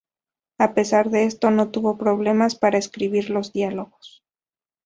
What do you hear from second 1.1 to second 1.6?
de esto,